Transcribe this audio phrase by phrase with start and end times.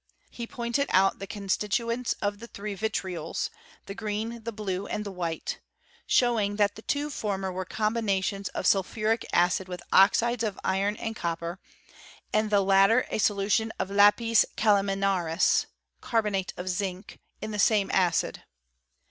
[0.31, 3.51] He pointed out thft constituents of the three vitriols,
[3.85, 5.59] the green, the blue, and the white;
[6.07, 11.15] showing that the two former were combinations of sulphuric acid with oxides of iron and
[11.15, 11.59] copper,
[12.33, 15.67] and the latter a solution of lapis calaminaiil
[16.01, 18.41] {carbonate of zinc) in the same acid.